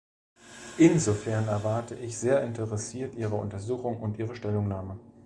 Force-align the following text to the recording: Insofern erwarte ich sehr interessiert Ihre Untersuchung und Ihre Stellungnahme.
Insofern 0.79 1.47
erwarte 1.47 1.93
ich 1.93 2.17
sehr 2.17 2.41
interessiert 2.43 3.13
Ihre 3.13 3.35
Untersuchung 3.35 3.99
und 4.01 4.17
Ihre 4.17 4.35
Stellungnahme. 4.35 4.99